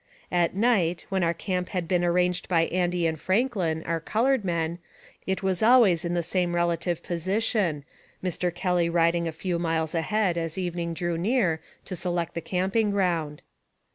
[0.31, 4.79] At night, when our camp had been arranged by Andy and Franklin, our colored men,
[5.27, 7.85] it was always in the same relative position,
[8.23, 8.51] Mr.
[8.51, 13.43] Kelly riding a few miles ahead as evening drew near to select the camping ground.